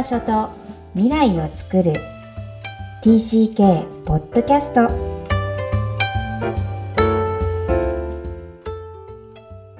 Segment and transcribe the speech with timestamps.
[0.00, 0.48] 場所と
[0.94, 1.92] 未来を作る
[3.02, 4.88] TCK ポッドキャスト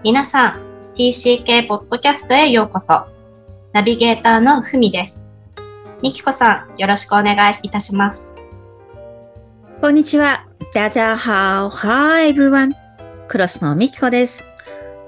[0.02, 3.06] 皆さん TCK ポッドキャストへようこそ
[3.72, 5.26] ナビゲーターのふみです
[6.02, 8.36] みきこさんよろしくお願いいたします
[9.80, 10.46] こんにちは。
[10.70, 12.72] じゃじゃはおは everyone。
[13.28, 14.44] クロスのみきこです。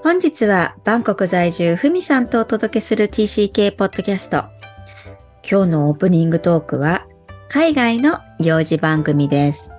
[0.01, 4.52] 本日はバンコク在住ふみさんとお届けする TCK ポッドキャスト。
[5.49, 7.05] 今日のオープニングトークは
[7.49, 9.71] 海外の幼児番組です。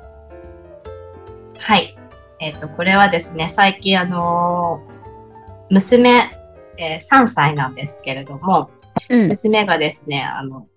[1.59, 1.97] はい
[2.41, 4.95] えっ、とこれはですね最近あのー
[5.71, 6.39] 娘、
[6.77, 8.71] えー3歳なんですけれども
[9.09, 9.29] うん。
[9.29, 10.69] 娘がですねあの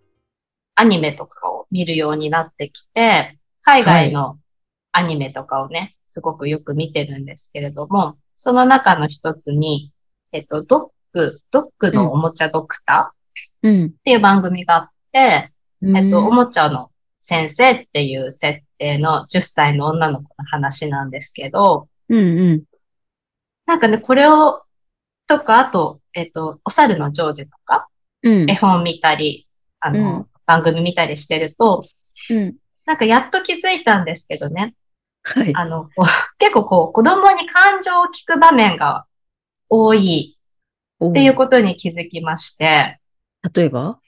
[0.76, 4.40] アニメとかを見るようになってきて海外の
[4.94, 9.92] アニメとかをね、すごくよく見てるんですけれども、その中の一つに、
[10.32, 13.17] えっと、ドッグ、ドッグのおもちゃドクターっうん。
[14.04, 15.52] ていう番組があって、
[15.82, 22.64] うんえっと、おもちゃの先生っていう設定の10歳の女の子の話なんですけど、うんうん。
[23.66, 24.64] なんかね、これを、
[25.28, 27.88] とか、あと、えっと、お猿のジョージとか、
[28.24, 28.56] うん絵。
[28.56, 29.48] 本見たり、
[29.80, 31.86] あの、うん番組見たりしてると、
[32.30, 32.56] うん。
[32.86, 34.74] なんかやっと気づいたんですけどね、
[35.24, 35.54] はい。
[35.54, 35.90] あの、
[36.40, 39.06] 結構こう、子供に感情を聞く場面が
[39.70, 40.38] 多い
[41.04, 43.00] っていうことに気づきまして、
[43.56, 44.00] 例えば？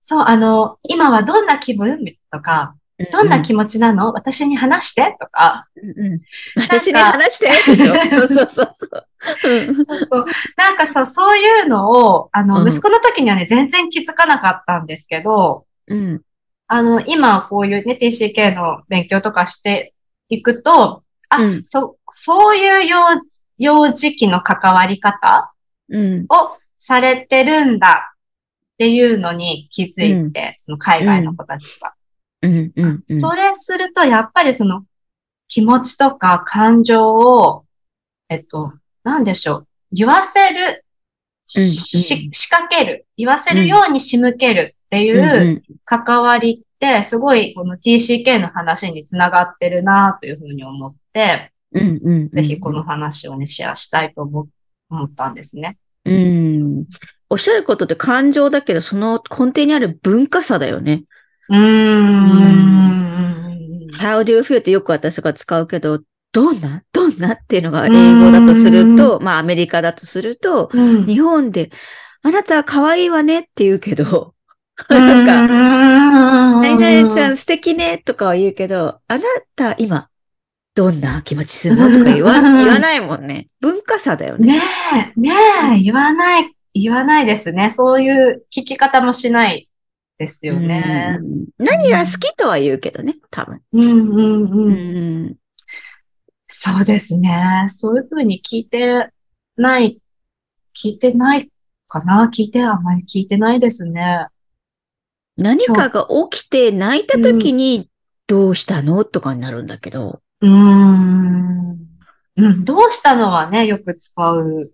[0.00, 2.04] そう、あの、今はどんな気分？
[2.32, 2.74] とか、
[3.12, 5.16] どんな気持ちなの、私に話して？
[5.20, 6.18] とか、うんうん。
[6.56, 7.70] 私に話して？
[7.70, 7.94] でしょ？
[8.10, 8.76] そうそうそう。
[8.80, 9.66] そう。
[9.66, 9.74] うん。
[9.74, 10.24] そうそう。
[10.56, 12.68] なんかさ、そういうのを、あの、うん。
[12.68, 16.22] 息子の時にはね、全然気づかなかったんですけど、うん。
[16.66, 19.94] あの、今こういうね、TCK の勉強とかして
[20.28, 21.64] いくと、あ、うん。
[21.64, 22.98] そ、そういう幼
[23.58, 25.52] 幼児期の関わり方
[25.90, 26.26] うん。
[26.28, 28.09] をされてるんだ
[28.80, 31.92] っていうのに気づいて、その海外の子たちが。
[32.40, 32.72] うん。
[32.74, 33.04] うん。
[33.06, 33.20] うん。
[33.20, 34.86] それすると、やっぱりその
[35.48, 37.66] 気持ちとか感情を、
[38.30, 38.72] えっと、
[39.04, 40.86] なんでしょう、言わせる、
[41.58, 52.00] うんし、仕掛ける、言わせるように仕向けるっていうんううん関わりって、すごいこの TCK の話につながってるなというふうに思って、うん。
[52.02, 52.30] うん。
[52.30, 54.48] ぜひこの話をね、シェアしたいと思
[54.88, 55.76] 思ったんですね。
[56.06, 56.86] うん。
[57.30, 61.04] おっしゃることって感情だけど、その根底にある文化差だよね。
[61.48, 62.80] うーん。
[63.94, 66.00] How do you feel ってよく私が使うけど、
[66.32, 66.82] どんな？
[66.92, 67.34] どんな？
[67.34, 71.06] っていうのが英語だとすると、まあアメリカだとすると、うん。
[71.06, 71.70] 日本で、
[72.22, 74.34] あなたは可愛いわねって言うけど、
[74.88, 79.20] なんか、か何々ちゃん素敵ねとかは言うけど、あな
[79.56, 80.08] た今、
[80.74, 81.90] どんな気持ちするの？
[81.98, 82.58] とか言わうん。
[82.58, 83.48] 言わないもんね。
[83.60, 84.58] 文化差だよね。
[84.58, 84.62] ね
[85.16, 85.30] え、ね
[85.76, 87.70] え、言わない、言わないですね。
[87.70, 89.68] そういう聞き方もしない
[90.18, 91.18] ですよね。
[91.20, 93.60] うん何が好きとは言うけどね、多分。
[93.72, 94.72] うんうんうん。
[94.72, 94.74] う
[95.30, 95.36] ん
[96.52, 97.66] そうですね。
[97.68, 99.10] そういうふうに聞いて
[99.56, 100.00] ない、
[100.74, 101.48] 聞いてない
[101.86, 104.26] かな聞いて、あんまり聞いてないですね。
[105.36, 107.88] 何かが起きて泣いた時に、
[108.26, 109.04] どうしたの？
[109.04, 110.22] とかになるんだけど。
[110.40, 111.78] うーん。
[112.36, 114.72] うん、どうしたのはね、よく使う。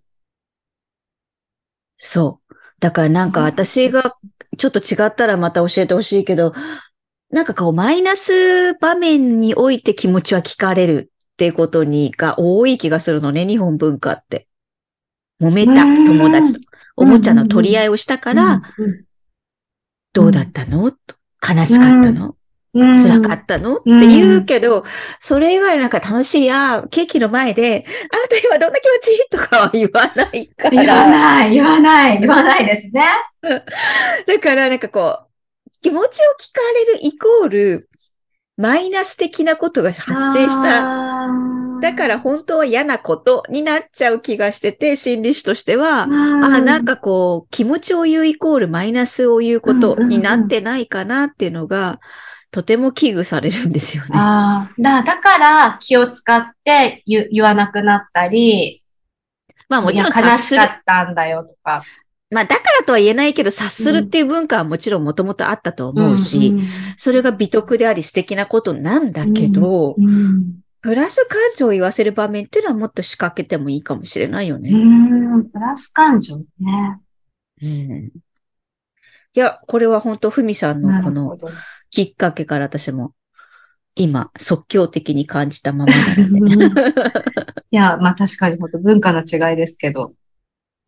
[1.96, 2.54] そう。
[2.80, 4.16] だからなんか私が
[4.58, 6.52] ちょっと違ったらまた教えてほしいけど、
[7.30, 14.46] なんかこうマイナス場面において気持ちは聞かれるっていうことにが多い気がするのね、日本文化って。
[15.40, 16.06] 揉めたうん。
[16.06, 16.60] 友達と。
[16.96, 19.04] おもちゃの取り合いをしたから、うん、
[20.14, 20.90] どうだったの？
[20.90, 20.98] と。
[21.46, 22.26] 悲しかったの？
[22.26, 22.34] うん
[22.76, 23.76] 辛かったの？
[23.76, 24.84] って言うけど、
[25.18, 29.28] それ以外なんか楽しいや、ケーキの前で、あなた今どんな気持ち？
[29.30, 31.10] とかは言わないか言わら。
[31.10, 33.06] ない、言わない、言わないですね。
[34.26, 35.26] だからなんかこう、
[35.82, 36.08] 気持ちを
[36.40, 37.88] 聞かれるイコール、
[38.56, 41.28] マイナス的なことが発生した。
[41.82, 52.00] だから本当は嫌なことになっちゃう気がしてて、心理師としては、あ、なんかこう、気持ちを言うイコールマイナスを言うことになってないかなっていうのが、
[52.50, 54.10] とても危惧されるんですよね。
[54.14, 58.82] あーだだから気を使って言言わなくなったり、
[59.68, 60.74] まあもちろん察するしか。
[60.74, 61.82] ったんだよとか。
[62.30, 66.66] まあだからとは言えないけど、察するっていう文化はもちろんもともとあったと思うし、ん
[66.96, 74.70] それが美徳であり素敵なことなんだけど、うんプラス感情を言わせる場面っていうのはもっと仕掛けてもいいかもしれないようね。
[74.70, 77.00] ん、プラス感情ね。
[77.60, 78.10] うん
[79.36, 81.36] いや、これは本当ふみさんのこの。
[81.96, 83.14] きっかけから私も
[83.94, 86.82] 今即興的に感じたままなので。
[87.72, 90.12] いや、まあ確かに本当文化の違いですけど、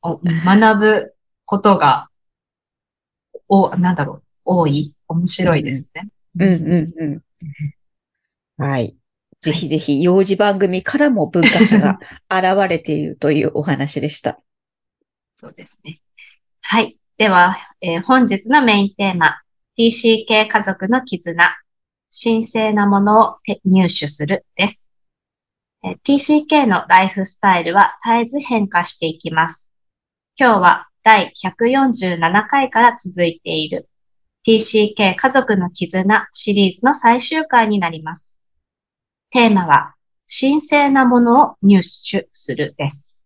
[0.02, 1.14] お学ぶ
[1.46, 2.10] ことが
[3.48, 4.92] お、なんだろう、多い？
[5.08, 6.08] 面白いですね。
[6.38, 7.22] うんうん
[8.58, 8.62] うん。
[8.62, 8.94] はい。
[9.40, 11.98] ぜひぜひ、幼児番組からも文化差が
[12.30, 14.38] 現れているというお話でした。
[15.36, 16.00] そうですね。
[16.60, 16.98] はい。
[17.16, 19.40] では、えー本日のメインテーマ、
[19.78, 21.56] TCK 家族の絆、
[22.10, 24.90] 神聖なものを入手するです。
[26.04, 29.70] TCK のライフスタイルは絶えず変化していきます。
[30.36, 33.88] 今日は第147回から続いている
[34.44, 38.36] TCK 家族の絆シリーズの最終回になります。
[39.30, 39.94] テーマは、
[40.28, 43.24] 神聖なものを入手するです。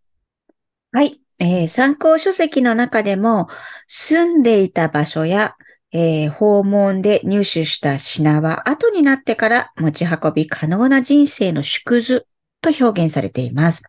[0.92, 1.18] はい。
[1.38, 3.48] えー参考書籍の中でも、
[3.88, 5.56] 住んでいた場所や、
[5.92, 12.26] えー訪問で入手した品は後になってから持ち運び可能な人生の縮図
[12.62, 13.82] と表現されています。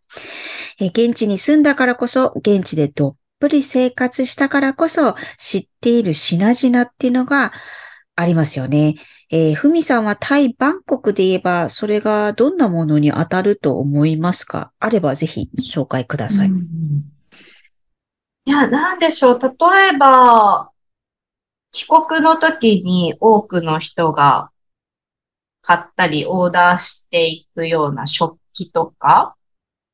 [0.79, 7.51] えー現地に住んだからこそ、現地でどっぷり生活したからこそ知っている品々っていうのが
[8.15, 8.95] ありますよね。
[9.31, 14.71] えーふみさんはタイ・バンコクで言えば、それがどんなものに当たると思いますか？
[14.79, 16.51] あればぜひ紹介ください。
[18.45, 19.39] いや、なんでしょう。
[19.39, 19.50] 例
[19.95, 20.69] えば、
[21.73, 24.51] 帰国の時に多くの人が
[25.63, 29.35] 買ったりオーダーしていくような食器とか、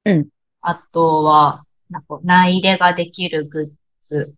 [0.03, 0.27] うん。
[0.61, 3.69] あとは、なんか内入れができるグッ
[4.01, 4.35] ズ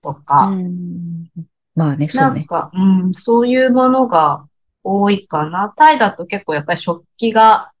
[0.00, 1.28] とか、うん
[1.74, 2.40] まあね、そうんね。
[2.40, 4.46] なか、うん、そういうものが
[4.82, 5.72] 多いかな。
[5.76, 7.72] タイだと結構やっぱり食器が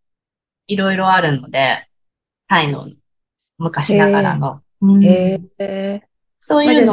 [0.66, 1.88] いろいろあるので、
[2.48, 2.86] タイの
[3.56, 4.60] 昔ながらの。
[4.82, 5.50] うん。
[6.40, 6.92] そういうの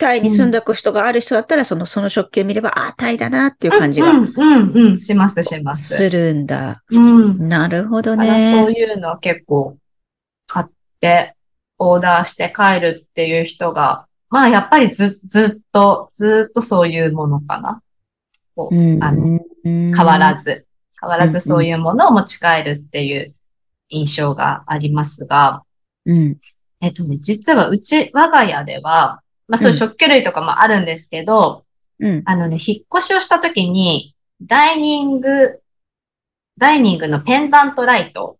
[0.00, 5.94] タイに住んだ人がある人だったら、その、その食器を見れば、あ、タイだなっていう感じがうん、うん、うん、します、します。
[5.94, 6.82] するんだ。
[6.90, 7.48] うん。
[7.48, 8.80] なるほどだからそうね。
[8.80, 9.76] いうのを結構
[10.46, 10.66] 買っ
[11.00, 11.36] て、
[11.78, 17.82] オーダーして帰るっていう人が、まあやっぱりず、ずっと、ずっとそういうものかな。
[18.56, 20.66] こううんあの変変わらず、
[21.00, 23.34] 変わらうんずそういうものを持ち帰るっていう
[23.90, 25.62] 印象がありますが、
[26.06, 26.38] うん。
[26.80, 29.20] えっとね、実はうち、我が家では、
[29.50, 31.64] まあそういう食器類とかもあるんですけど、
[31.98, 32.22] うん。
[32.24, 35.60] あのね、引っ越しをした時に、ダイニング、
[36.56, 38.38] ダイニングのペンダントライト、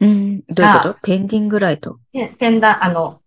[0.00, 0.40] うん。
[0.48, 0.94] どういうこと？
[1.02, 1.98] ペンディングライト？
[2.12, 3.20] ペペンダン、あの、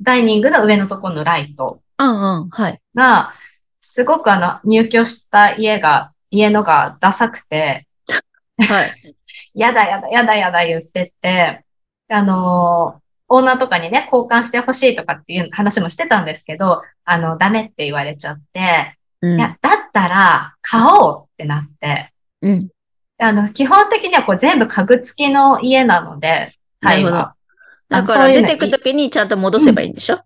[0.00, 2.48] ダイニングの上のところのライトうんうん。
[2.50, 2.80] はい。
[2.94, 3.32] が、
[3.80, 7.88] すごくあの、入居した家が、家のがダサくて、
[8.58, 9.16] はい。
[9.54, 11.64] やだやだやだやだ言ってて、
[12.08, 19.38] あのーオーナーとかにね、交換してほしいとかっていう話もしてたんですけど、あの、ダメって言われちゃって、うん。
[19.38, 22.12] いや、だったら、買おうってなって、
[22.42, 22.68] うん。
[23.18, 27.34] あの、基本的にはこう全部家具付きの家なので、タイは。
[27.88, 30.20] だから出てくときにちゃんと戻せばいいんでしょ？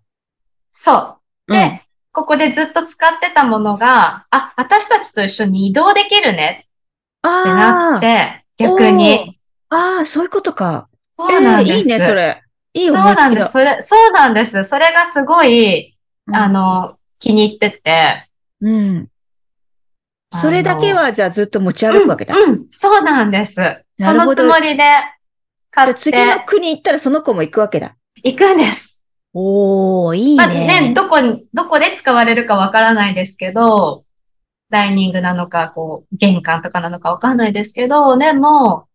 [0.71, 1.17] そ
[1.47, 1.51] う。
[1.53, 6.67] で、ここでずっと使ってたものが、あ、私たちと一緒に移動できるね
[7.21, 9.39] あってなあって、逆に。
[9.69, 10.89] ああ、そういうことか。
[11.17, 11.71] そうなんです。
[11.71, 12.43] ええいいね、それ。
[12.73, 13.51] いいそうなんです。。
[13.51, 14.63] それ、そうなんです。
[14.63, 15.97] それがすごい、
[16.27, 18.29] うんあの、気に入ってて。
[18.61, 19.07] うん。
[20.33, 22.35] それだけは、じゃあずっと持ち歩くわけだ。
[22.35, 23.55] うん、うんそうなんです。
[23.99, 24.83] そのつもりで
[25.69, 27.93] 買ってで次の国行ったらその子も行くわけだ。
[28.23, 28.99] 行くんです。
[29.33, 30.89] おー、いいまあね。
[30.89, 34.05] ね、どこに、どこで使われるかわからないですけど、
[34.69, 38.87] ダイニングなのか、こう、玄関とかなのかわかんないですけど、でも、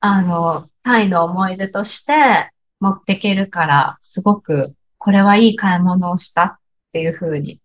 [0.00, 2.50] あの、タイの思い出として
[2.80, 6.56] 持っていけるから、すごく、これはいい買い物をしたっ
[6.92, 7.60] ていう風に。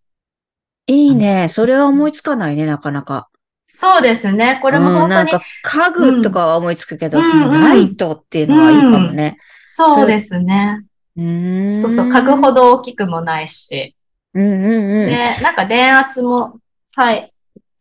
[0.88, 1.48] いいね。
[1.50, 3.30] それは思いつかないね、なかなか。
[3.66, 4.60] そうですね。
[4.62, 9.38] これもうん、本当に、なんか家具とかは思いつくけど、うんそのライトっていうのはいいかもね。
[9.66, 10.84] そうですね。
[11.16, 11.76] う。
[11.78, 13.96] そうそう、家具ほど大きくもないし。
[14.34, 15.06] うんうんうん。
[15.08, 16.60] で、なんか電圧も、
[16.96, 17.32] はい、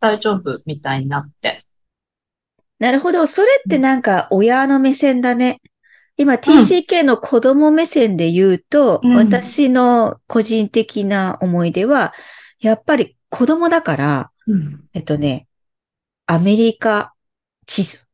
[0.01, 1.65] 大丈夫みたいになって。
[2.79, 3.27] なるほど。
[3.27, 5.61] それってなんか親の目線だね。
[6.19, 9.15] 今 TCK の子供目線で言うと、うん。
[9.15, 12.13] 私の個人的な思い出は、
[12.61, 14.85] やっぱり子供だから、うん。
[14.93, 15.47] えっとね、
[16.27, 17.15] アメリカ
[17.67, 18.07] 地図。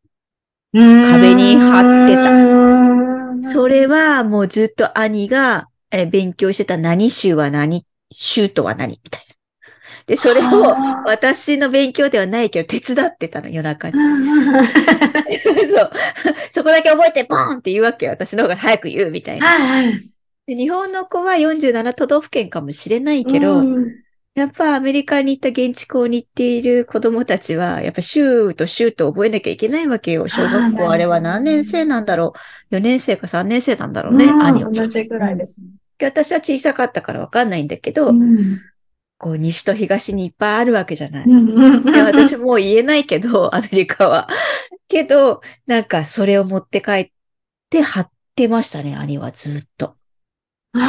[0.73, 3.51] 壁壁に貼ってた。
[3.51, 9.34] それはもうずっと兄がえ勉強してた何州は何、州とは何みたいな。
[10.07, 13.95] で、それを私の勉強ではないけど手伝ってたの、夜中に。
[15.71, 15.91] そう。
[16.51, 18.13] そこだけ覚えてボーンって言うわけよ。
[18.13, 19.47] 私の方が早く言うみたいな。
[20.47, 30.27] で日本の子は47都道府県かもしれないけど、うんやっぱアメリカに行った現地校に行っている子供たちは、やっぱ州と州と覚えなきゃいけないわけよ。
[30.27, 32.33] 小学校あれは何年生なんだろ
[32.73, 34.73] う ?4 年生か3年生なんだろうね、うん兄は。
[34.73, 35.69] 同じぐらいですね。
[35.99, 38.61] で私は小さかったからわかんないんだけど、うん
[39.19, 41.27] こう、西と東にいっぱいあるわけじゃない。
[41.93, 44.29] で私もう言えないけど、 アメリカは。
[44.89, 47.11] けど、なんかそれを持って帰っ
[47.71, 49.97] て貼ってましたね、兄はずっと。
[50.77, 50.81] あ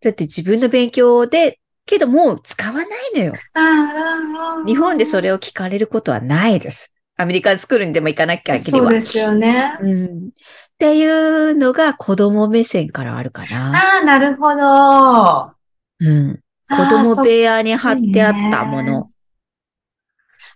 [0.00, 3.32] だって自分の勉強で、けどもう使わないのよ。
[3.54, 6.94] ー日本でそれを聞かれることはないです。
[7.16, 9.78] アメリカンスクールにでも行かなきゃいけないそうですよね。
[9.80, 10.04] うん。
[10.04, 10.08] っ
[10.78, 13.74] ていうのが子供目線からあるかな。
[13.74, 15.55] ああ、なるほど。
[16.00, 16.40] うん。
[16.68, 19.08] 子供部屋に貼ってあったもの。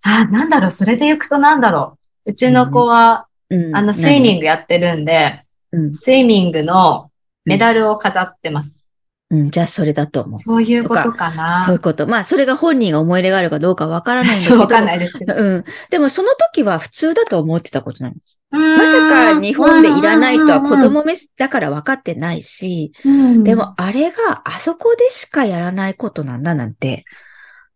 [0.02, 2.30] あー、なんだろう、それで行くとなんだろう。
[2.30, 3.76] うちの子は、うん。
[3.76, 4.40] あの、スイミング。
[4.40, 5.94] グやってるんで、うん。
[5.94, 7.10] スイミングの
[7.44, 8.89] メダルを飾ってます。
[9.30, 9.50] うん。
[9.50, 10.38] じゃあそれだと思う。
[10.40, 11.64] そういうことかな。
[11.64, 12.06] そういうこと。
[12.06, 14.62] まあ、それが本人が思い入れがあるかどうかわからないんだけ そう、ど。
[14.62, 15.34] わかんないですけど。
[15.34, 15.64] うん。
[15.90, 18.16] でもその時は普通だと思ってたことなの。
[18.50, 27.04] ままさか日本でいらないとは子供目だから分かってないし、うんで、もあれがあそこでしかやらないことなんだなんて、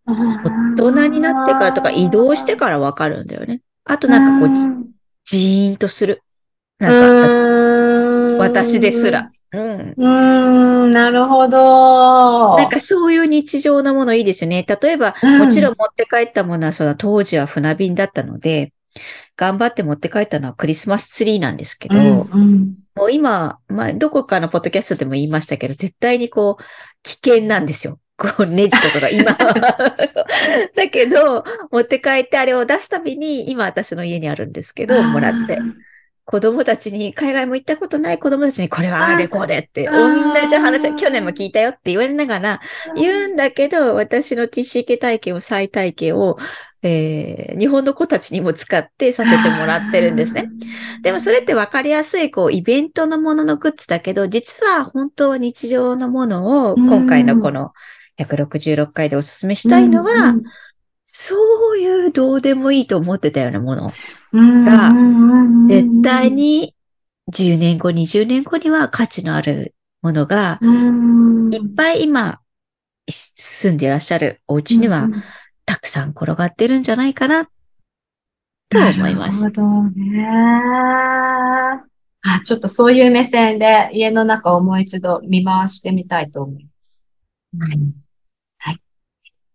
[0.06, 3.60] 大人になってからとか移動してから分かるんだよね。
[3.84, 4.54] あとなんかこう、
[5.24, 6.22] じジーンとする。
[6.78, 9.30] なんか私私ですら。。
[9.96, 10.88] うん。
[10.88, 12.56] ん、なるほど。
[12.56, 14.64] なんかそういう日常のものいいですよね。
[14.66, 18.72] 例えば、うんもちろん持って帰ったものは、その当時は船便だったので、
[19.36, 26.62] 頑張って持って帰ったのはクリスマスツリーなんですけど、うんうんもう今、まあ、どこかのポッドキャストでも言いましたけど、絶対にこう、
[27.02, 27.98] 危険なんですよ。
[28.16, 29.96] こう、ネジとかが今は。
[30.76, 35.58] だけど、持って帰ってあれを出すたびに、今私の家にあるんですけど、もらって。。
[36.26, 42.60] 子供たちに、海外も行ったことない子供たちに、これはああでこうでって、あ同ーじ話を去年も聞いたよって言われながら、
[42.96, 46.38] 言うんだけど、私の TCK 体験を、再体験を、
[46.82, 50.48] えー日本の子たちにも使ってさせてもらってるんですね。。
[51.02, 57.72] でもそれって分かりやすい、こう、イベントのもののグッズだけど、実は本当は日常のものを、うん今回のこの
[58.18, 60.34] 166回でお勧めしたいのは、
[61.04, 63.90] そういうどうでもいいと思ってたようなもの。
[64.34, 64.90] が
[65.68, 66.74] 絶対、に
[67.28, 70.58] 10年後、20年後には価値のあるものが、
[71.52, 72.40] いっぱい今、
[73.08, 75.08] 住んでいらっしゃるお家には
[75.64, 77.50] たくさん転がってるんじゃないかな、と
[78.78, 79.48] 思いますな。
[79.48, 80.28] るほどね。
[82.26, 87.04] あ、ちょっとそういう目線で家の中をもう一度見回してみたいと思います。
[87.58, 87.78] はい。
[88.58, 88.80] はい。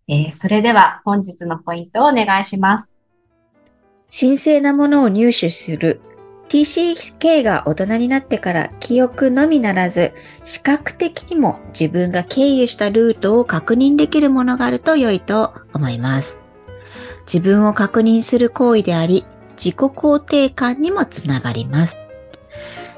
[0.07, 2.98] えーそれでは本日のポイントをお願いします。
[4.09, 6.01] 神聖なものを入手する。
[6.49, 10.13] TCK が大人になってから記憶のみならず、
[10.43, 16.39] 視覚的にも自分が経由したルートを確認できるものがあると良いと思います。
[17.31, 21.97] 自分を確認する行為であり、自己肯定感にもつながります。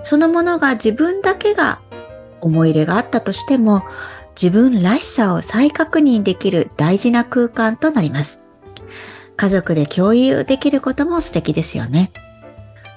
[0.03, 1.81] そのものが自分だけが
[2.39, 3.83] 思い入れがあったとしても、
[4.41, 8.40] 自分らしさを再確認できる大事な空間となります。
[9.37, 12.11] 家族で共有できることも素敵ですよね。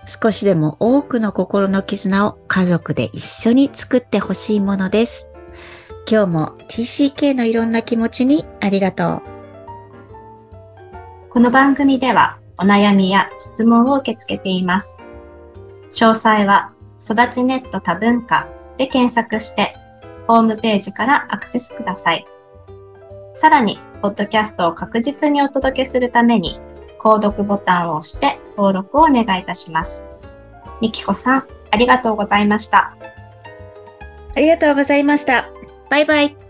[0.07, 5.29] 少しでも多くの心の絆を家族で一緒に作ってほしいものです。
[6.11, 9.23] 今日も TCK のいろんな気持ちにありがとう。
[11.31, 14.99] この番組ではお悩みや質問を受け付けています。
[15.91, 19.75] 詳細は育ちネット多文化で検索して
[20.27, 22.25] ホームページからアクセスください。
[23.45, 26.59] さらに、ポッドキャストを確実にお届けするために、
[26.99, 30.07] 購読ボタンを押して登録をお願いいたします。
[30.81, 32.97] みきこさん、ありがとうございました。
[34.35, 35.51] ありがとうございました。
[35.91, 36.44] バイバイ。